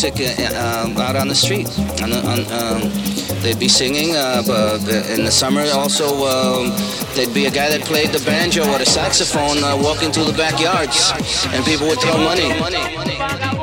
music 0.00 0.38
uh, 0.38 0.54
uh, 0.54 1.02
out 1.02 1.16
on 1.16 1.26
the 1.26 1.34
street. 1.34 1.66
On, 2.02 2.12
on, 2.12 2.46
uh, 2.46 2.78
um, 2.82 3.42
they'd 3.42 3.58
be 3.58 3.66
singing. 3.66 4.14
Uh, 4.14 4.78
in 5.10 5.24
the 5.24 5.30
summer, 5.30 5.64
also, 5.72 6.06
um, 6.24 6.70
there'd 7.14 7.34
be 7.34 7.46
a 7.46 7.50
guy 7.50 7.68
that 7.68 7.80
played 7.80 8.10
the 8.10 8.24
banjo 8.24 8.62
or 8.70 8.78
the 8.78 8.86
saxophone 8.86 9.60
walking 9.82 10.12
through 10.12 10.26
the 10.26 10.38
backyards, 10.38 11.12
and 11.48 11.64
people 11.64 11.88
would 11.88 11.98
throw 11.98 12.16
money. 12.16 13.57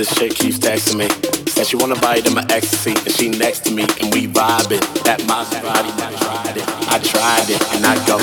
this 0.00 0.14
chick 0.14 0.34
keeps 0.34 0.58
texting 0.58 0.96
me. 0.96 1.08
Said 1.50 1.66
she 1.66 1.76
wanna 1.76 2.00
bite 2.00 2.26
in 2.26 2.34
my 2.34 2.46
ecstasy, 2.48 2.92
and 2.92 3.12
she 3.12 3.28
next 3.28 3.60
to 3.66 3.70
me, 3.70 3.82
and 4.00 4.08
we 4.14 4.26
vibing. 4.26 4.80
That 5.04 5.20
Maserati, 5.28 5.92
I 6.00 6.08
tried 6.16 6.56
it, 6.56 6.64
I 6.88 6.98
tried 7.12 7.50
it, 7.50 7.60
and 7.74 7.84
I 7.84 7.96
go. 8.08 8.16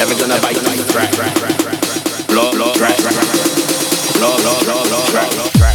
Never 0.00 0.14
gonna 0.16 0.40
bite 0.40 0.56
like 0.64 0.80
crack, 0.88 1.12
blow, 2.28 2.50
blow, 2.52 2.72
blow, 2.72 2.96
blow, 2.96 3.12
blow, 4.16 4.36
blow, 4.40 4.60
blow, 4.64 4.84
blow, 4.88 5.50
blow. 5.50 5.65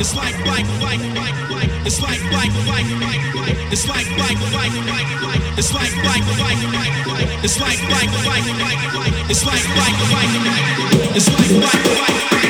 It's 0.00 0.16
like 0.16 0.32
like 0.46 0.64
like 0.80 1.00
like 1.14 1.50
like. 1.50 1.70
It's 1.84 2.00
like 2.00 2.22
like 2.32 2.50
like 2.66 2.88
like 3.04 3.34
like. 3.34 3.56
It's 3.70 3.86
like 3.86 4.08
like 4.16 4.40
like 4.50 4.72
like 4.88 5.22
like. 5.22 5.58
It's 5.58 5.74
like 5.74 5.94
like 6.08 6.24
like 6.40 6.62
like 6.72 7.06
like. 7.06 7.44
It's 7.44 7.60
like 7.60 7.80
like 7.84 8.10
like 8.24 8.46
like 8.64 8.94
like. 8.94 9.30
It's 9.30 9.44
like 9.44 9.62
like 9.76 9.98
like 10.10 10.32
like 10.48 10.78
like. 10.80 11.16
It's 11.16 11.28
like 11.28 11.50
like 11.50 11.84
like 11.84 12.32
like. 12.32 12.49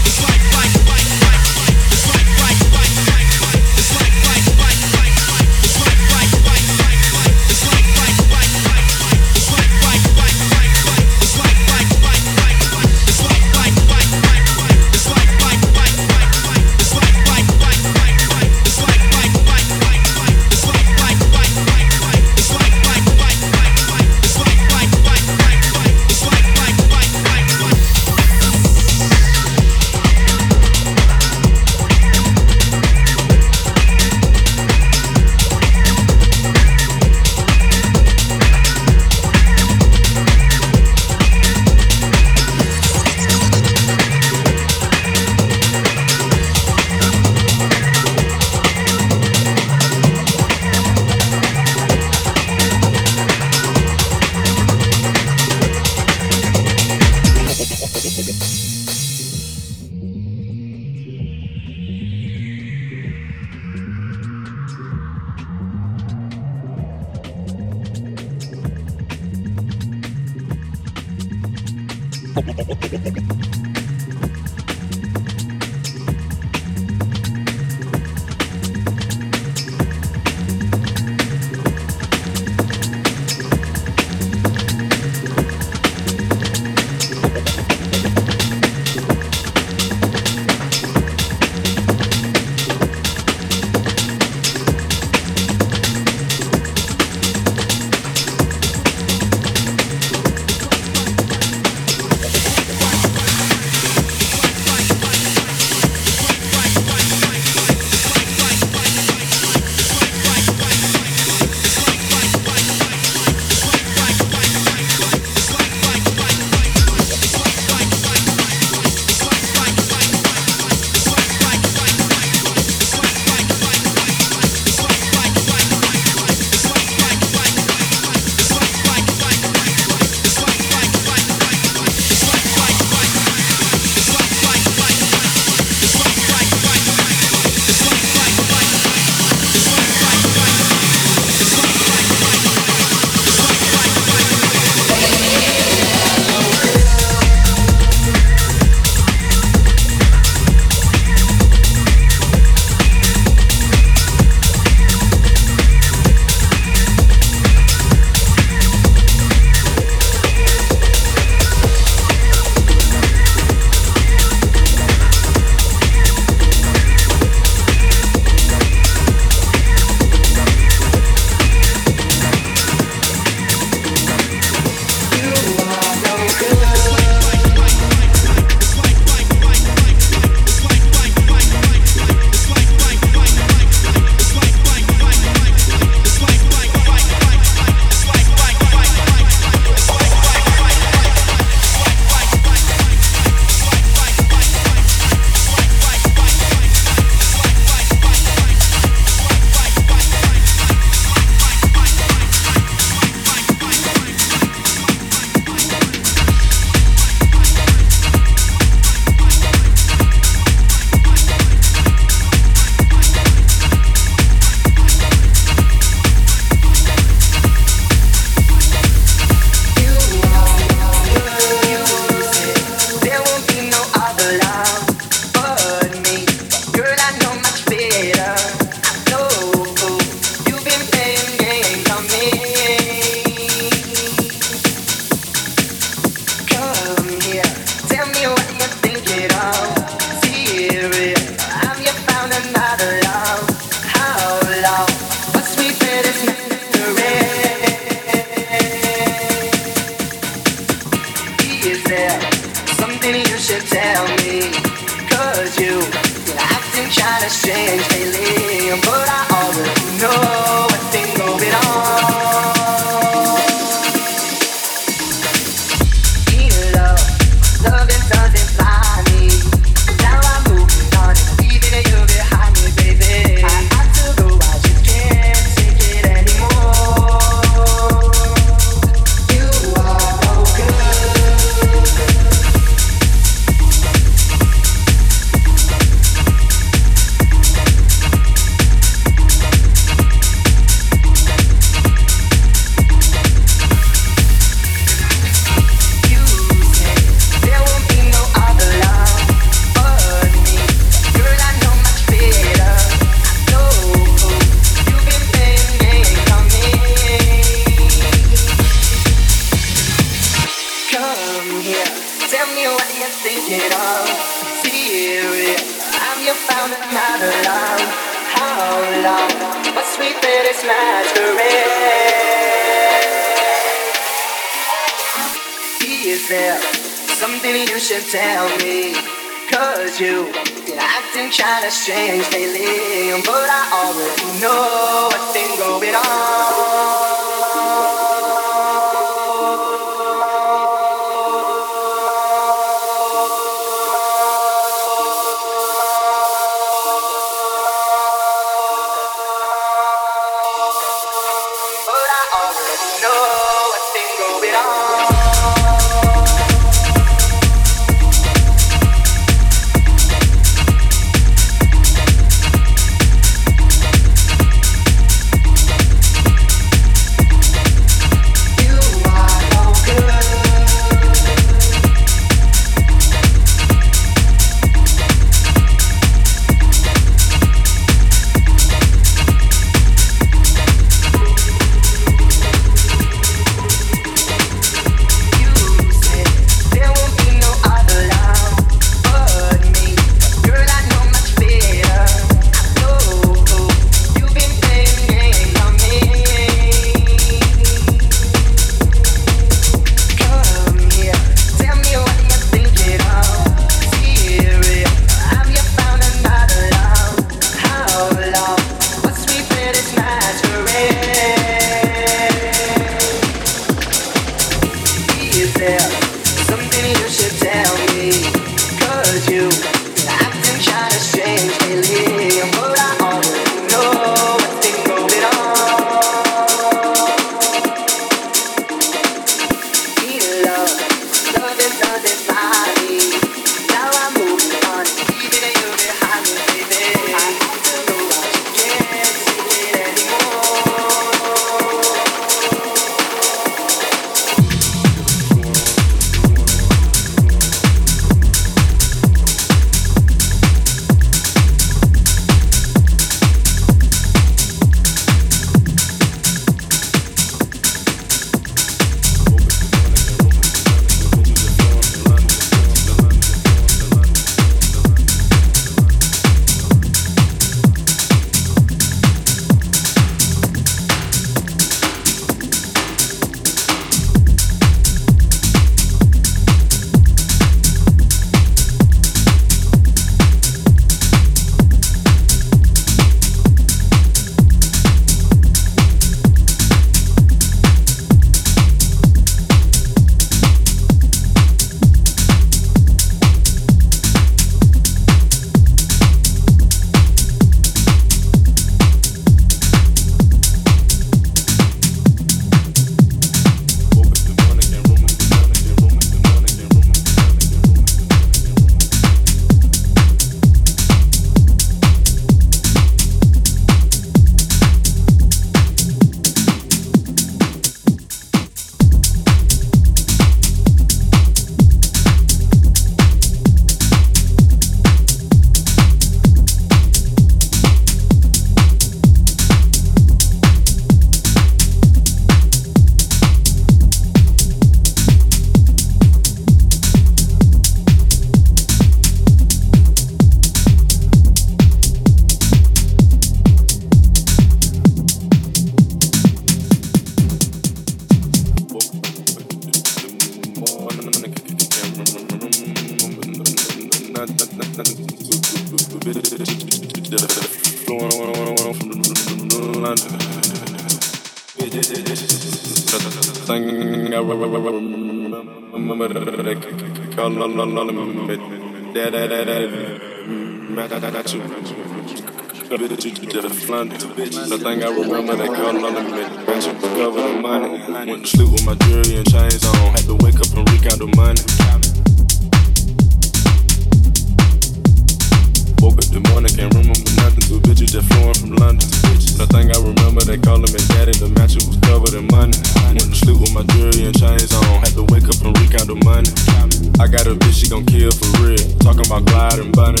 a 597.30 597.34
bitch, 597.34 597.60
she 597.60 597.68
gon' 597.68 597.84
kill 597.84 598.10
for 598.10 598.42
real. 598.42 598.56
Talking 598.78 599.06
about 599.06 599.24
gliding 599.26 599.72
bunny. 599.72 600.00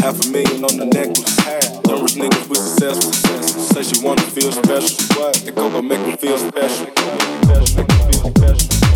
Half 0.00 0.24
a 0.24 0.28
million 0.30 0.64
on 0.64 0.76
the 0.76 0.86
necklace. 0.86 1.36
Them 1.84 2.02
rich 2.02 2.14
niggas 2.14 2.48
with 2.48 2.58
success. 2.58 2.98
Say 3.70 3.82
she 3.82 4.04
wanna 4.04 4.22
feel 4.22 4.52
special. 4.52 4.98
It 5.46 5.54
go 5.54 5.82
make 5.82 6.00
me 6.00 6.16
feel 6.16 6.38
special. 6.38 6.86
Make 7.76 7.88
me 7.88 7.98
feel 8.12 8.30
special. 8.34 8.89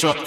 Destruct 0.00 0.24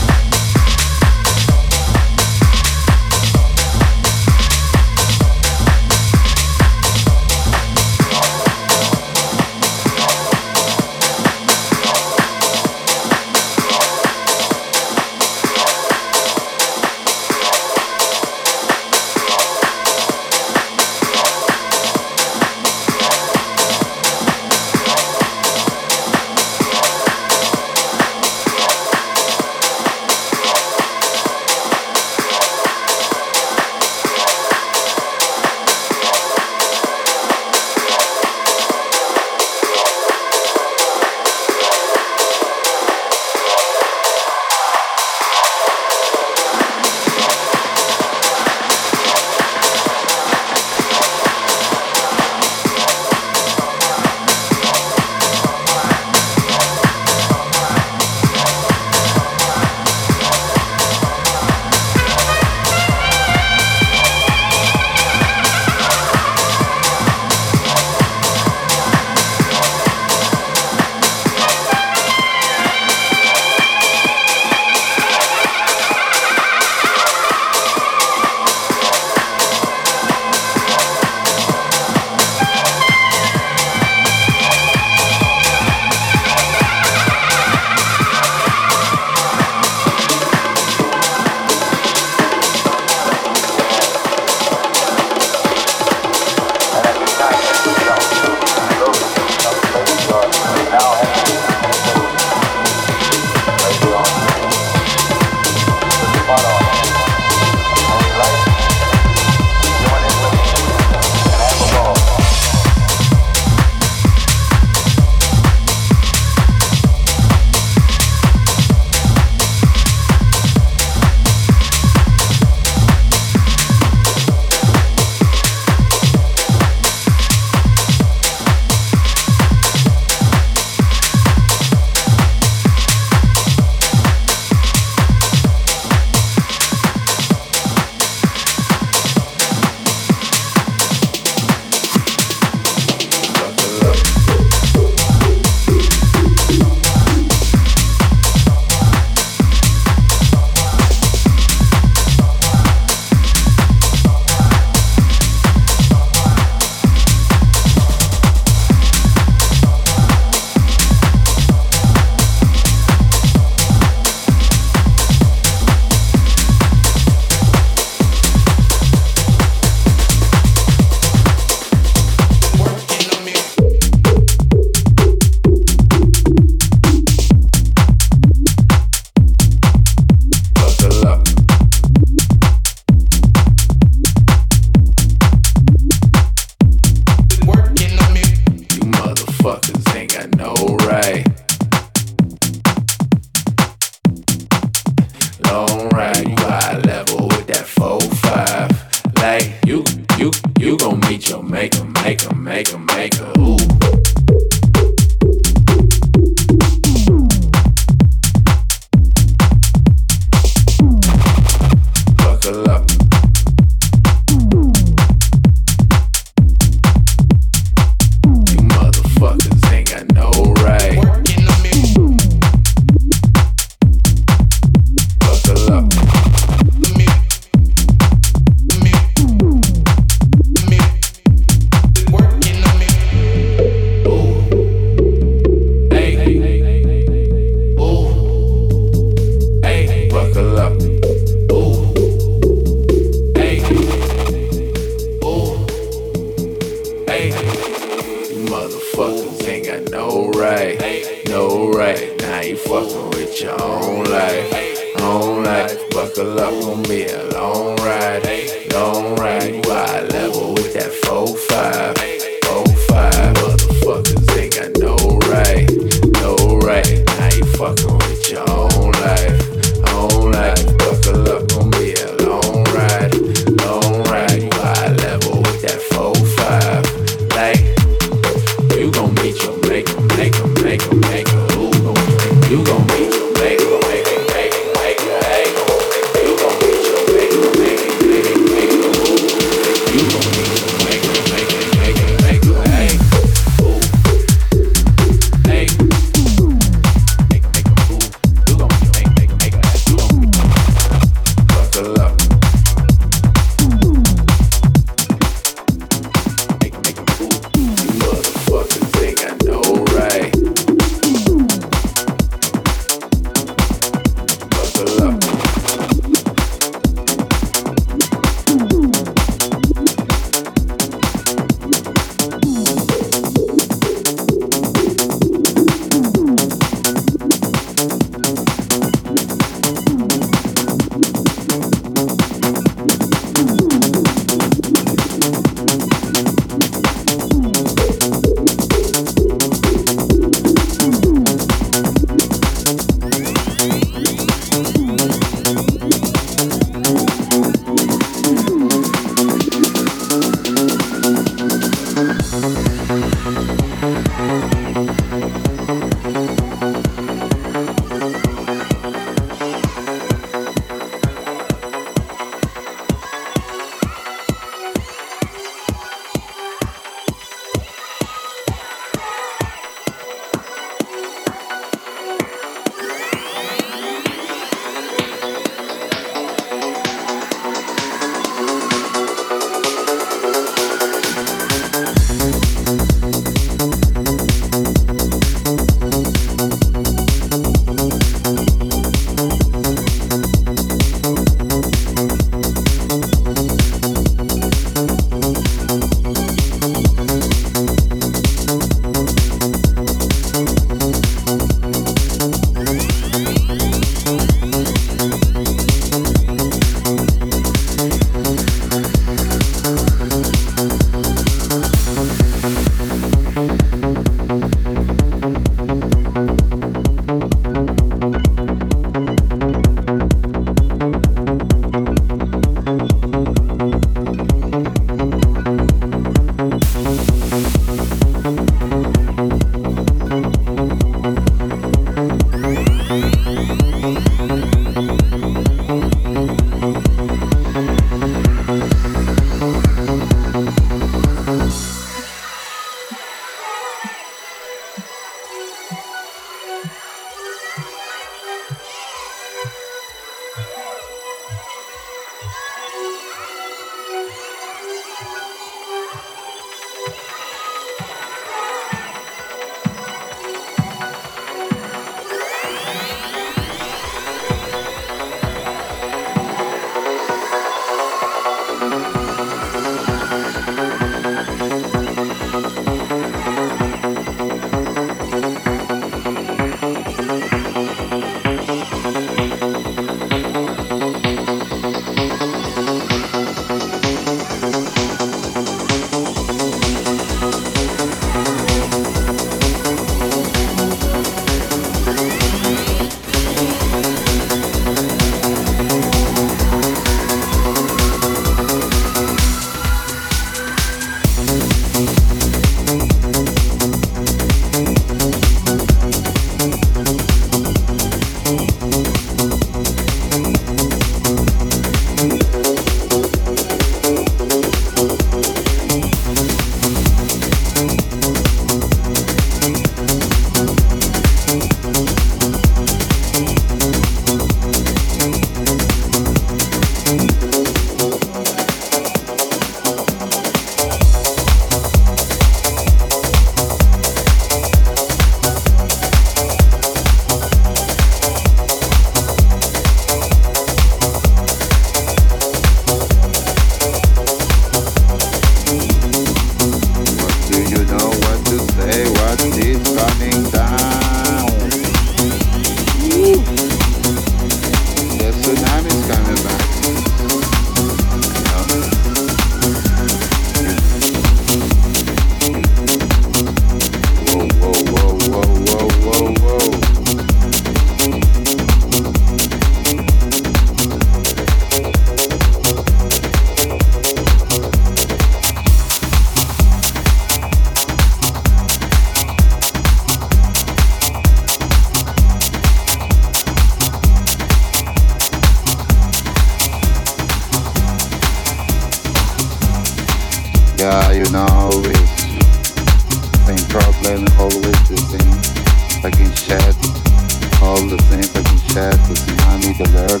the 599.60 599.68
alert 599.76 600.00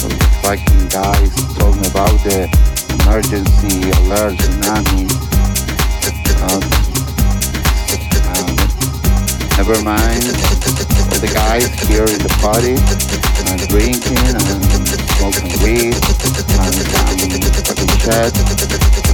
for 0.00 0.08
the 0.08 0.20
fucking 0.42 0.88
guys 0.92 1.32
talking 1.56 1.86
about 1.88 2.12
the 2.24 2.44
emergency 3.00 3.88
alert 4.04 4.36
tsunami. 4.36 5.08
Uh, 6.44 6.60
uh, 8.28 8.52
never 9.56 9.80
mind. 9.82 10.24
All 11.08 11.20
the 11.20 11.32
guys 11.32 11.72
here 11.88 12.04
in 12.04 12.20
the 12.20 12.28
party 12.44 12.76
are 13.48 13.60
drinking 13.68 14.18
and 14.20 14.44
smoking 15.16 15.48
weed 15.64 15.96
and 16.60 16.76
um, 16.76 17.40
fucking 17.64 17.88
chat. 18.04 19.05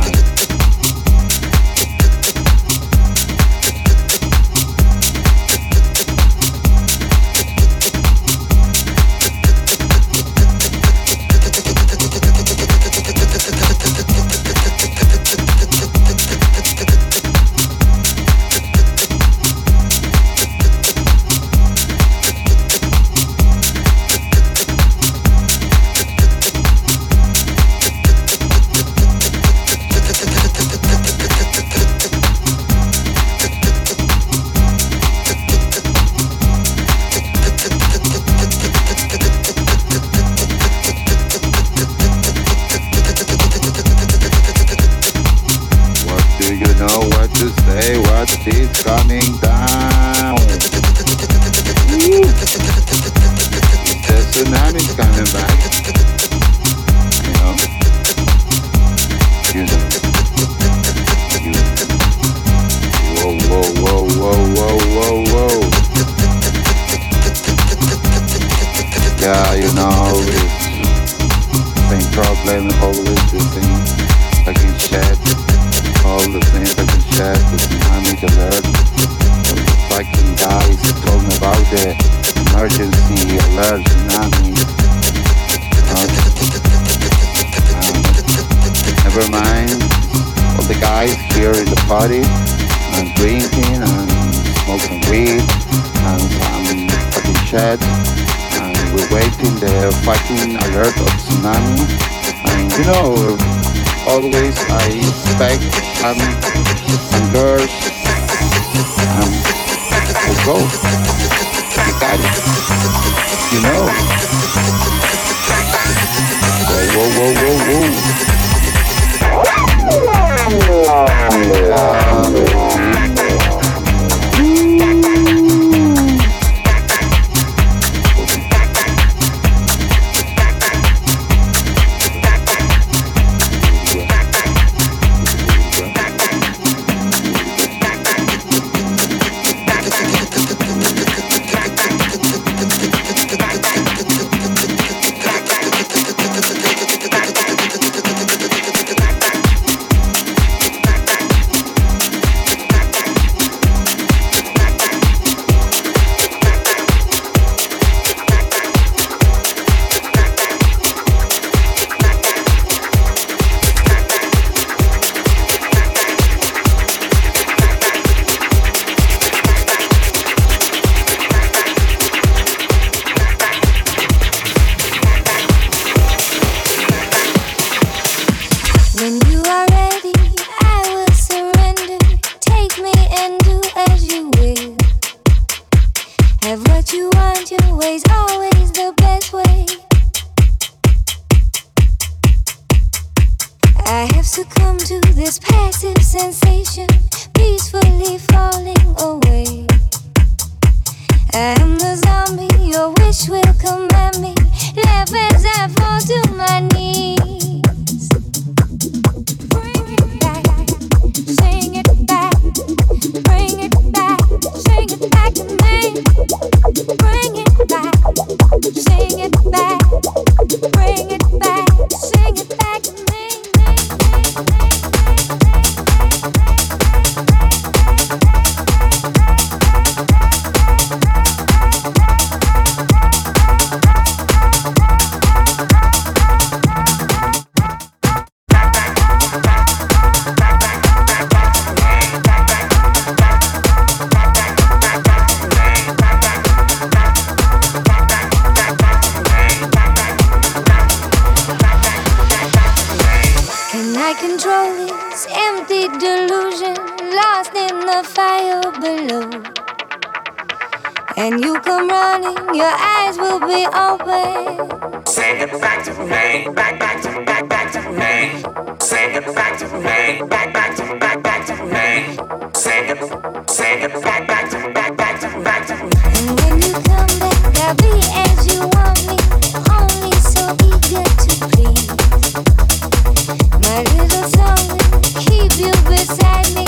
say 286.05 286.55
me. 286.55 286.61